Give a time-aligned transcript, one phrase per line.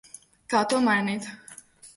[0.53, 1.31] Kā to mainīt?